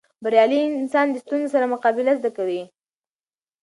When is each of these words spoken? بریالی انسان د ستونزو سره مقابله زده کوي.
بریالی 0.23 0.59
انسان 0.81 1.07
د 1.11 1.15
ستونزو 1.23 1.51
سره 1.55 1.71
مقابله 1.73 2.11
زده 2.19 2.31
کوي. 2.37 2.61